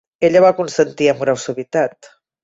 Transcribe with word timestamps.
Ella 0.27 0.39
va 0.43 0.49
consentir 0.59 1.09
amb 1.11 1.21
gran 1.25 1.37
suavitat. 1.43 2.09